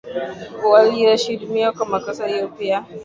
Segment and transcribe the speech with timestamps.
[0.71, 2.85] walioshudumiwa kwa makosa hiyo pia